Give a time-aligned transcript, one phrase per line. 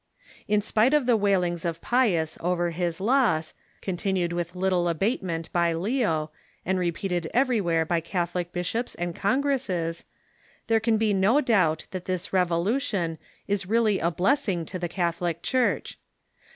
[0.47, 5.73] In spite of the wailings of Pius over his loss, continued with little abatement by
[5.73, 6.31] Leo,
[6.65, 10.03] and repeated everywhere by Catholic bishops and congresses,
[10.65, 14.89] there can be no doubt that this revo lution is really a blessing to the
[14.89, 15.99] Catholic Church.